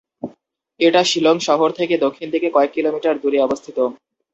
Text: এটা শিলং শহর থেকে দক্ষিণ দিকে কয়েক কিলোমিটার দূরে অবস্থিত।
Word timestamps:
এটা 0.79 1.01
শিলং 1.03 1.35
শহর 1.47 1.69
থেকে 1.79 1.95
দক্ষিণ 2.05 2.27
দিকে 2.31 2.47
কয়েক 2.55 2.71
কিলোমিটার 2.75 3.15
দূরে 3.23 3.39
অবস্থিত। 3.41 3.77